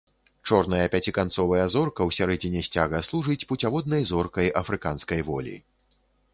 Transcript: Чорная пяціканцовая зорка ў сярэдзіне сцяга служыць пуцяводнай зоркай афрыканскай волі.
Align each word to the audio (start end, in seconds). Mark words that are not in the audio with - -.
Чорная 0.47 0.85
пяціканцовая 0.93 1.65
зорка 1.73 2.01
ў 2.05 2.11
сярэдзіне 2.17 2.65
сцяга 2.69 3.03
служыць 3.11 3.43
пуцяводнай 3.53 4.03
зоркай 4.15 4.53
афрыканскай 4.65 5.21
волі. 5.33 5.55